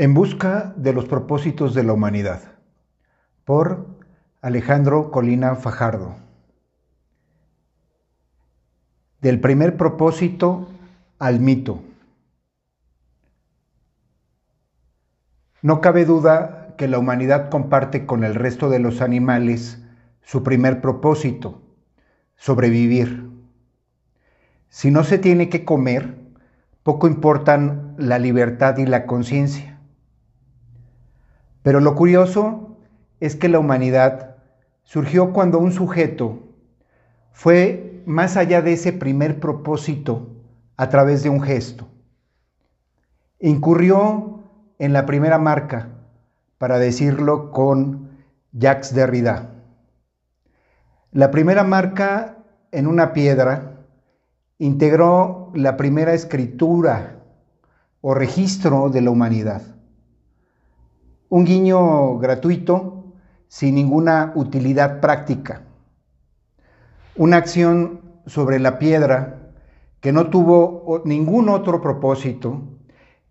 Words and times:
En 0.00 0.14
busca 0.14 0.74
de 0.76 0.92
los 0.92 1.06
propósitos 1.06 1.74
de 1.74 1.82
la 1.82 1.92
humanidad, 1.92 2.40
por 3.44 3.84
Alejandro 4.40 5.10
Colina 5.10 5.56
Fajardo. 5.56 6.14
Del 9.20 9.40
primer 9.40 9.76
propósito 9.76 10.68
al 11.18 11.40
mito. 11.40 11.82
No 15.62 15.80
cabe 15.80 16.04
duda 16.04 16.76
que 16.78 16.86
la 16.86 17.00
humanidad 17.00 17.50
comparte 17.50 18.06
con 18.06 18.22
el 18.22 18.36
resto 18.36 18.70
de 18.70 18.78
los 18.78 19.00
animales 19.00 19.82
su 20.22 20.44
primer 20.44 20.80
propósito, 20.80 21.60
sobrevivir. 22.36 23.28
Si 24.68 24.92
no 24.92 25.02
se 25.02 25.18
tiene 25.18 25.48
que 25.48 25.64
comer, 25.64 26.20
poco 26.84 27.08
importan 27.08 27.96
la 27.98 28.20
libertad 28.20 28.78
y 28.78 28.86
la 28.86 29.04
conciencia. 29.04 29.77
Pero 31.68 31.80
lo 31.80 31.94
curioso 31.94 32.78
es 33.20 33.36
que 33.36 33.50
la 33.50 33.58
humanidad 33.58 34.36
surgió 34.84 35.34
cuando 35.34 35.58
un 35.58 35.70
sujeto 35.70 36.38
fue 37.30 38.02
más 38.06 38.38
allá 38.38 38.62
de 38.62 38.72
ese 38.72 38.94
primer 38.94 39.38
propósito 39.38 40.30
a 40.78 40.88
través 40.88 41.22
de 41.22 41.28
un 41.28 41.42
gesto. 41.42 41.86
Incurrió 43.38 44.44
en 44.78 44.94
la 44.94 45.04
primera 45.04 45.36
marca, 45.36 45.90
para 46.56 46.78
decirlo 46.78 47.50
con 47.50 48.12
Jacques 48.52 48.94
Derrida. 48.94 49.50
La 51.12 51.30
primera 51.30 51.64
marca 51.64 52.38
en 52.72 52.86
una 52.86 53.12
piedra 53.12 53.84
integró 54.56 55.52
la 55.54 55.76
primera 55.76 56.14
escritura 56.14 57.16
o 58.00 58.14
registro 58.14 58.88
de 58.88 59.02
la 59.02 59.10
humanidad 59.10 59.77
un 61.28 61.44
guiño 61.44 62.18
gratuito 62.18 63.04
sin 63.48 63.74
ninguna 63.74 64.32
utilidad 64.34 65.00
práctica. 65.00 65.62
Una 67.16 67.38
acción 67.38 68.00
sobre 68.26 68.58
la 68.58 68.78
piedra 68.78 69.52
que 70.00 70.12
no 70.12 70.30
tuvo 70.30 71.02
ningún 71.04 71.48
otro 71.48 71.80
propósito 71.80 72.62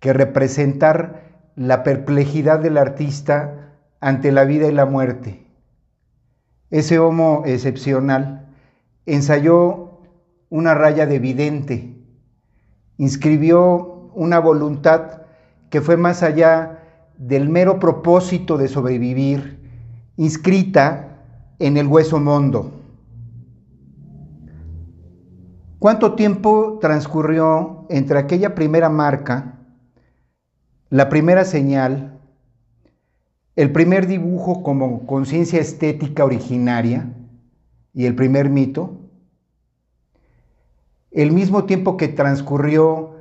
que 0.00 0.12
representar 0.12 1.50
la 1.54 1.82
perplejidad 1.82 2.58
del 2.58 2.76
artista 2.76 3.72
ante 4.00 4.32
la 4.32 4.44
vida 4.44 4.66
y 4.68 4.72
la 4.72 4.84
muerte. 4.86 5.46
Ese 6.70 6.98
homo 6.98 7.42
excepcional 7.46 8.54
ensayó 9.06 10.00
una 10.50 10.74
raya 10.74 11.06
de 11.06 11.18
vidente, 11.18 11.96
inscribió 12.98 14.10
una 14.14 14.38
voluntad 14.38 15.22
que 15.70 15.80
fue 15.80 15.96
más 15.96 16.22
allá 16.22 16.85
del 17.18 17.48
mero 17.48 17.78
propósito 17.78 18.58
de 18.58 18.68
sobrevivir, 18.68 19.58
inscrita 20.16 21.22
en 21.58 21.76
el 21.76 21.86
hueso 21.86 22.20
mondo. 22.20 22.72
¿Cuánto 25.78 26.14
tiempo 26.14 26.78
transcurrió 26.80 27.86
entre 27.90 28.18
aquella 28.18 28.54
primera 28.54 28.88
marca, 28.88 29.58
la 30.90 31.08
primera 31.08 31.44
señal, 31.44 32.18
el 33.56 33.72
primer 33.72 34.06
dibujo 34.06 34.62
como 34.62 35.06
conciencia 35.06 35.60
estética 35.60 36.24
originaria 36.24 37.12
y 37.92 38.06
el 38.06 38.14
primer 38.14 38.50
mito? 38.50 39.00
El 41.10 41.32
mismo 41.32 41.64
tiempo 41.64 41.96
que 41.96 42.08
transcurrió 42.08 43.14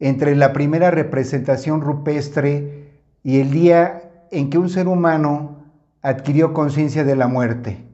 entre 0.00 0.34
la 0.36 0.52
primera 0.52 0.90
representación 0.90 1.80
rupestre 1.80 2.81
y 3.22 3.40
el 3.40 3.50
día 3.50 4.10
en 4.30 4.50
que 4.50 4.58
un 4.58 4.68
ser 4.68 4.88
humano 4.88 5.64
adquirió 6.02 6.52
conciencia 6.52 7.04
de 7.04 7.16
la 7.16 7.28
muerte. 7.28 7.86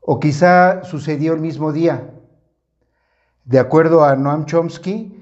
O 0.00 0.20
quizá 0.20 0.84
sucedió 0.84 1.32
el 1.32 1.40
mismo 1.40 1.72
día. 1.72 2.10
De 3.44 3.58
acuerdo 3.58 4.04
a 4.04 4.16
Noam 4.16 4.44
Chomsky, 4.44 5.16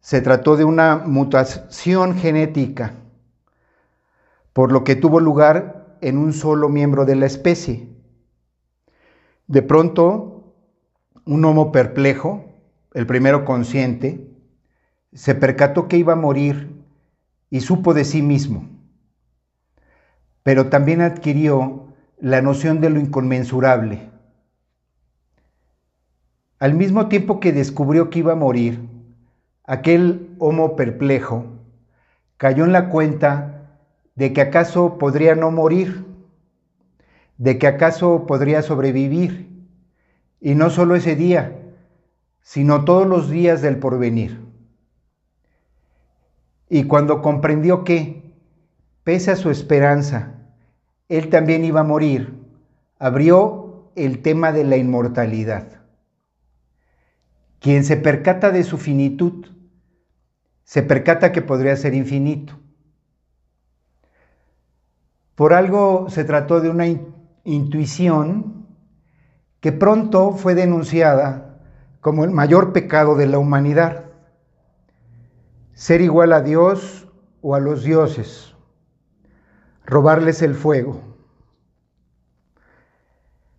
se 0.00 0.20
trató 0.20 0.56
de 0.56 0.64
una 0.64 0.96
mutación 0.96 2.16
genética, 2.16 2.94
por 4.52 4.70
lo 4.70 4.84
que 4.84 4.96
tuvo 4.96 5.18
lugar 5.18 5.96
en 6.00 6.18
un 6.18 6.32
solo 6.32 6.68
miembro 6.68 7.04
de 7.06 7.16
la 7.16 7.26
especie. 7.26 7.88
De 9.46 9.62
pronto, 9.62 10.54
un 11.24 11.44
homo 11.44 11.72
perplejo, 11.72 12.44
el 12.92 13.06
primero 13.06 13.44
consciente, 13.44 14.30
se 15.12 15.34
percató 15.34 15.88
que 15.88 15.96
iba 15.96 16.12
a 16.12 16.16
morir 16.16 16.83
y 17.54 17.60
supo 17.60 17.94
de 17.94 18.04
sí 18.04 18.20
mismo, 18.20 18.68
pero 20.42 20.70
también 20.70 21.00
adquirió 21.00 21.86
la 22.18 22.42
noción 22.42 22.80
de 22.80 22.90
lo 22.90 22.98
inconmensurable. 22.98 24.10
Al 26.58 26.74
mismo 26.74 27.06
tiempo 27.06 27.38
que 27.38 27.52
descubrió 27.52 28.10
que 28.10 28.18
iba 28.18 28.32
a 28.32 28.34
morir, 28.34 28.80
aquel 29.62 30.34
homo 30.40 30.74
perplejo 30.74 31.44
cayó 32.38 32.64
en 32.64 32.72
la 32.72 32.88
cuenta 32.88 33.78
de 34.16 34.32
que 34.32 34.40
acaso 34.40 34.98
podría 34.98 35.36
no 35.36 35.52
morir, 35.52 36.04
de 37.38 37.56
que 37.56 37.68
acaso 37.68 38.26
podría 38.26 38.62
sobrevivir, 38.62 39.64
y 40.40 40.56
no 40.56 40.70
solo 40.70 40.96
ese 40.96 41.14
día, 41.14 41.56
sino 42.42 42.84
todos 42.84 43.06
los 43.06 43.30
días 43.30 43.62
del 43.62 43.78
porvenir. 43.78 44.40
Y 46.68 46.84
cuando 46.84 47.22
comprendió 47.22 47.84
que, 47.84 48.34
pese 49.02 49.30
a 49.30 49.36
su 49.36 49.50
esperanza, 49.50 50.34
él 51.08 51.28
también 51.28 51.64
iba 51.64 51.80
a 51.80 51.84
morir, 51.84 52.34
abrió 52.98 53.90
el 53.96 54.22
tema 54.22 54.52
de 54.52 54.64
la 54.64 54.76
inmortalidad. 54.76 55.82
Quien 57.60 57.84
se 57.84 57.96
percata 57.96 58.50
de 58.50 58.64
su 58.64 58.78
finitud, 58.78 59.46
se 60.64 60.82
percata 60.82 61.32
que 61.32 61.42
podría 61.42 61.76
ser 61.76 61.94
infinito. 61.94 62.58
Por 65.34 65.52
algo 65.52 66.08
se 66.08 66.24
trató 66.24 66.60
de 66.60 66.70
una 66.70 66.86
intuición 67.44 68.66
que 69.60 69.72
pronto 69.72 70.32
fue 70.32 70.54
denunciada 70.54 71.58
como 72.00 72.24
el 72.24 72.30
mayor 72.30 72.72
pecado 72.72 73.16
de 73.16 73.26
la 73.26 73.38
humanidad 73.38 74.03
ser 75.74 76.00
igual 76.00 76.32
a 76.32 76.40
Dios 76.40 77.08
o 77.42 77.54
a 77.54 77.60
los 77.60 77.84
dioses, 77.84 78.54
robarles 79.84 80.40
el 80.42 80.54
fuego. 80.54 81.00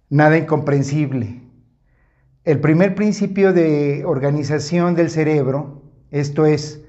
Nada 0.10 0.38
incomprensible. 0.38 1.42
El 2.46 2.62
primer 2.62 2.96
principio 2.96 3.54
de 3.54 4.04
organización 4.06 4.96
del 4.96 5.10
cerebro, 5.10 5.82
esto 6.12 6.46
es, 6.46 6.82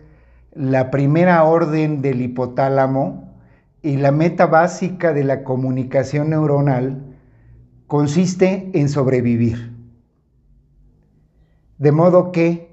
la 0.54 0.90
primera 0.90 1.42
orden 1.44 2.02
del 2.02 2.20
hipotálamo 2.22 3.34
y 3.82 3.96
la 3.96 4.12
meta 4.12 4.46
básica 4.46 5.12
de 5.12 5.24
la 5.24 5.44
comunicación 5.44 6.30
neuronal, 6.30 7.16
consiste 7.86 8.70
en 8.74 8.88
sobrevivir. 8.88 9.72
De 11.78 11.92
modo 11.92 12.32
que 12.32 12.65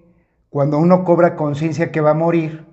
cuando 0.54 0.78
uno 0.78 1.04
cobra 1.04 1.36
conciencia 1.36 1.92
que 1.92 2.00
va 2.00 2.12
a 2.12 2.14
morir, 2.14 2.64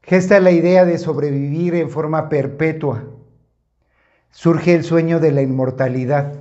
gesta 0.00 0.38
la 0.38 0.52
idea 0.52 0.84
de 0.84 0.96
sobrevivir 0.96 1.74
en 1.74 1.90
forma 1.90 2.28
perpetua. 2.28 3.02
Surge 4.30 4.72
el 4.72 4.84
sueño 4.84 5.18
de 5.18 5.32
la 5.32 5.42
inmortalidad, 5.42 6.34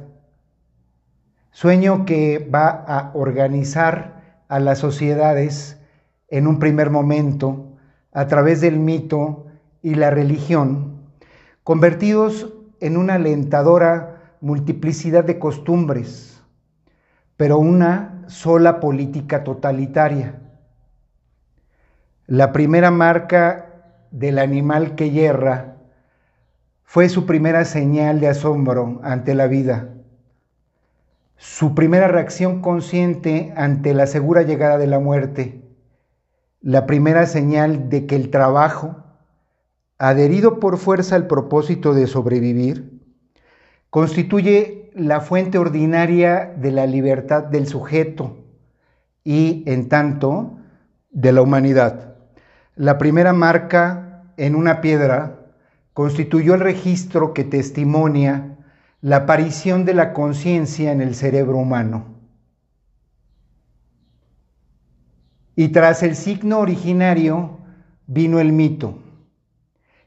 sueño 1.49 2.05
que 2.05 2.37
va 2.37 2.69
a 2.69 3.09
organizar 3.15 4.43
a 4.47 4.59
las 4.59 4.77
sociedades 4.77 5.81
en 6.27 6.45
un 6.45 6.59
primer 6.59 6.91
momento 6.91 7.79
a 8.11 8.27
través 8.27 8.61
del 8.61 8.77
mito 8.77 9.47
y 9.81 9.95
la 9.95 10.11
religión, 10.11 11.01
convertidos 11.63 12.53
en 12.79 12.95
una 12.95 13.15
alentadora 13.15 14.35
multiplicidad 14.39 15.23
de 15.23 15.39
costumbres, 15.39 16.43
pero 17.37 17.57
una 17.57 18.20
sola 18.31 18.79
política 18.79 19.43
totalitaria. 19.43 20.39
La 22.27 22.53
primera 22.53 22.89
marca 22.89 23.83
del 24.09 24.39
animal 24.39 24.95
que 24.95 25.11
hierra 25.11 25.75
fue 26.83 27.09
su 27.09 27.25
primera 27.25 27.65
señal 27.65 28.21
de 28.21 28.29
asombro 28.29 29.01
ante 29.03 29.35
la 29.35 29.47
vida, 29.47 29.89
su 31.35 31.75
primera 31.75 32.07
reacción 32.07 32.61
consciente 32.61 33.53
ante 33.57 33.93
la 33.93 34.07
segura 34.07 34.43
llegada 34.43 34.77
de 34.77 34.87
la 34.87 34.99
muerte, 34.99 35.61
la 36.61 36.85
primera 36.85 37.25
señal 37.25 37.89
de 37.89 38.05
que 38.05 38.15
el 38.15 38.29
trabajo, 38.29 39.03
adherido 39.97 40.59
por 40.59 40.77
fuerza 40.77 41.15
al 41.15 41.27
propósito 41.27 41.93
de 41.93 42.07
sobrevivir, 42.07 43.00
constituye 43.91 44.89
la 44.95 45.19
fuente 45.19 45.57
ordinaria 45.57 46.45
de 46.57 46.71
la 46.71 46.87
libertad 46.87 47.43
del 47.43 47.67
sujeto 47.67 48.37
y, 49.23 49.63
en 49.67 49.89
tanto, 49.89 50.57
de 51.11 51.33
la 51.33 51.41
humanidad. 51.41 52.15
La 52.75 52.97
primera 52.97 53.33
marca 53.33 54.23
en 54.37 54.55
una 54.55 54.79
piedra 54.79 55.41
constituyó 55.93 56.53
el 56.55 56.61
registro 56.61 57.33
que 57.33 57.43
testimonia 57.43 58.57
la 59.01 59.17
aparición 59.17 59.83
de 59.83 59.93
la 59.93 60.13
conciencia 60.13 60.93
en 60.93 61.01
el 61.01 61.13
cerebro 61.13 61.57
humano. 61.57 62.05
Y 65.53 65.67
tras 65.69 66.01
el 66.01 66.15
signo 66.15 66.59
originario 66.59 67.59
vino 68.07 68.39
el 68.39 68.53
mito, 68.53 68.99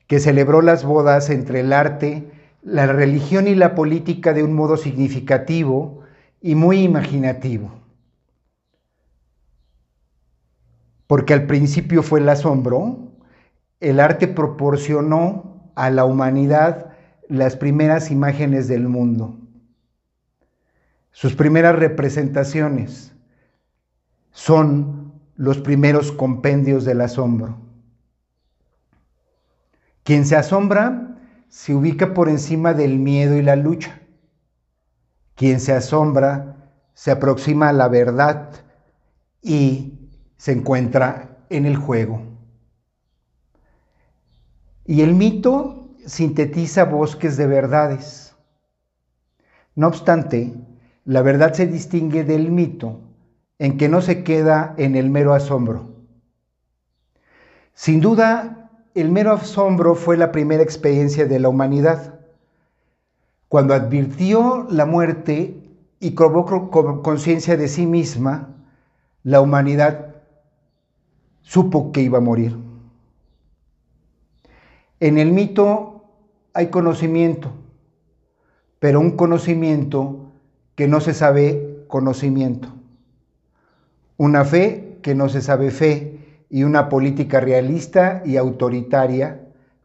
que 0.06 0.20
celebró 0.20 0.62
las 0.62 0.84
bodas 0.84 1.28
entre 1.28 1.60
el 1.60 1.75
arte, 1.75 2.30
la 2.64 2.87
religión 2.87 3.46
y 3.46 3.55
la 3.55 3.75
política 3.75 4.32
de 4.32 4.43
un 4.43 4.55
modo 4.55 4.76
significativo 4.76 6.00
y 6.40 6.55
muy 6.55 6.81
imaginativo. 6.81 7.70
Porque 11.06 11.34
al 11.34 11.46
principio 11.46 12.02
fue 12.02 12.20
el 12.20 12.28
asombro, 12.28 13.12
el 13.81 14.00
arte 14.00 14.26
proporcionó 14.26 15.70
a 15.75 15.90
la 15.90 16.06
humanidad 16.06 16.93
las 17.28 17.56
primeras 17.56 18.11
imágenes 18.11 18.66
del 18.66 18.88
mundo, 18.88 19.38
sus 21.11 21.34
primeras 21.37 21.76
representaciones 21.76 23.14
son 24.32 25.12
los 25.37 25.58
primeros 25.58 26.11
compendios 26.11 26.84
del 26.84 27.02
asombro. 27.02 27.56
Quien 30.02 30.26
se 30.26 30.37
asombra 30.37 31.13
se 31.54 31.72
ubica 31.72 32.14
por 32.14 32.28
encima 32.28 32.74
del 32.74 32.98
miedo 32.98 33.36
y 33.36 33.42
la 33.42 33.54
lucha. 33.54 34.00
Quien 35.36 35.60
se 35.60 35.72
asombra 35.72 36.72
se 36.94 37.12
aproxima 37.12 37.68
a 37.68 37.72
la 37.72 37.86
verdad 37.86 38.50
y 39.40 40.10
se 40.36 40.50
encuentra 40.50 41.46
en 41.50 41.64
el 41.64 41.76
juego. 41.76 42.22
Y 44.84 45.02
el 45.02 45.14
mito 45.14 45.94
sintetiza 46.04 46.86
bosques 46.86 47.36
de 47.36 47.46
verdades. 47.46 48.34
No 49.76 49.86
obstante, 49.86 50.54
la 51.04 51.22
verdad 51.22 51.52
se 51.52 51.68
distingue 51.68 52.24
del 52.24 52.50
mito 52.50 53.00
en 53.60 53.78
que 53.78 53.88
no 53.88 54.02
se 54.02 54.24
queda 54.24 54.74
en 54.76 54.96
el 54.96 55.08
mero 55.08 55.34
asombro. 55.34 55.94
Sin 57.74 58.00
duda, 58.00 58.63
el 58.94 59.11
mero 59.11 59.32
asombro 59.32 59.96
fue 59.96 60.17
la 60.17 60.31
primera 60.31 60.62
experiencia 60.62 61.26
de 61.26 61.41
la 61.41 61.49
humanidad. 61.49 62.20
Cuando 63.49 63.75
advirtió 63.75 64.67
la 64.70 64.87
muerte 64.87 65.61
y 65.99 66.12
provocó 66.12 67.02
conciencia 67.02 67.56
de 67.56 67.69
sí 67.69 67.87
misma, 67.87 68.55
la 69.25 69.41
humanidad 69.41 70.14
supo 71.43 71.91
que 71.91 72.02
iba 72.02 72.19
a 72.19 72.23
morir. 72.23 72.56
En 75.00 75.19
el 75.19 75.32
mito 75.32 76.05
hay 76.52 76.69
conocimiento, 76.69 77.50
pero 78.79 79.00
un 79.00 79.17
conocimiento 79.17 80.32
que 80.76 80.87
no 80.87 81.00
se 81.00 81.14
sabe 81.14 81.85
conocimiento. 81.88 82.69
Una 84.17 84.44
fe 84.44 84.99
que 85.02 85.17
no 85.17 85.29
se 85.29 85.43
sabe 85.43 85.70
fe 85.70 86.24
y 86.54 86.62
una 86.62 86.88
política 86.88 87.40
realista 87.40 88.22
y 88.24 88.36
autoritaria, 88.36 89.40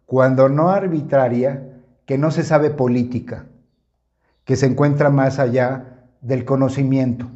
cuando 0.05 0.49
no 0.49 0.69
arbitraria, 0.69 1.81
que 2.05 2.19
no 2.19 2.29
se 2.29 2.43
sabe 2.43 2.69
política, 2.69 3.47
que 4.43 4.55
se 4.55 4.67
encuentra 4.67 5.09
más 5.09 5.39
allá 5.39 6.05
del 6.21 6.45
conocimiento, 6.45 7.27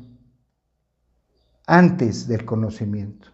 antes 1.66 2.28
del 2.28 2.46
conocimiento. 2.46 3.33